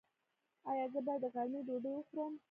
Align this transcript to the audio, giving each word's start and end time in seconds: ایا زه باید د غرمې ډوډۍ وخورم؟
ایا 0.69 0.85
زه 0.93 0.99
باید 1.05 1.21
د 1.23 1.25
غرمې 1.33 1.61
ډوډۍ 1.67 1.91
وخورم؟ 1.95 2.33